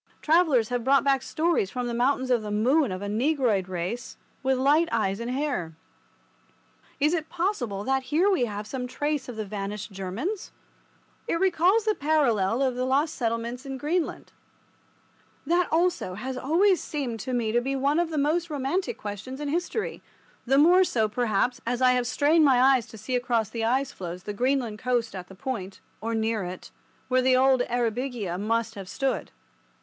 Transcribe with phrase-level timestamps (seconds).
[0.23, 4.17] Travellers have brought back stories from the Mountains of the Moon of a Negroid race
[4.41, 5.75] with light eyes and hair.
[6.99, 10.51] Is it possible that here we have some trace of the vanished Germans?
[11.27, 14.31] It recalls the parallel case of the lost settlements in Greenland.
[15.45, 19.39] That also has always seemed to me to be one of the most romantic questions
[19.39, 23.63] in history—the more so, perhaps, as I have strained my eyes to see across the
[23.65, 26.71] ice floes the Greenland coast at the point (or near it)
[27.07, 29.29] where the old "Eyrbyggia" must have stood.